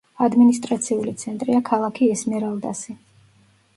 [0.27, 2.97] ადმინისტრაციული ცენტრია ქალაქი ესმერალდასი.